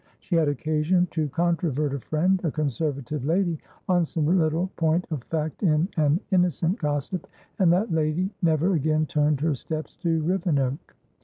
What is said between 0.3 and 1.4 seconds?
had occasion to